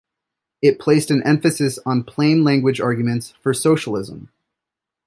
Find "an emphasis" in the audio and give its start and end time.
1.11-1.77